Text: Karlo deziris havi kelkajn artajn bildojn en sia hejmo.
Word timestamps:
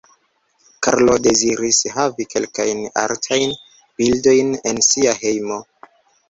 Karlo 0.85 1.17
deziris 1.27 1.81
havi 1.97 2.25
kelkajn 2.31 2.81
artajn 3.03 3.53
bildojn 4.01 4.51
en 4.73 4.83
sia 4.89 5.15
hejmo. 5.21 5.61